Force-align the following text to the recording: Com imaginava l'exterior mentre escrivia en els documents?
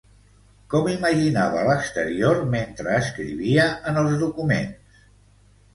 Com 0.73 0.87
imaginava 0.93 1.65
l'exterior 1.67 2.41
mentre 2.57 2.97
escrivia 3.03 3.69
en 3.93 4.05
els 4.07 4.21
documents? 4.27 5.03